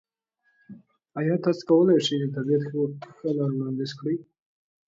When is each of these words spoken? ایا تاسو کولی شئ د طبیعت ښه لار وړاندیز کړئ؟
ایا 1.19 1.35
تاسو 1.43 1.63
کولی 1.67 1.97
شئ 2.05 2.15
د 2.21 2.25
طبیعت 2.35 2.63
ښه 3.17 3.29
لار 3.37 3.51
وړاندیز 3.53 3.91
کړئ؟ 3.99 4.17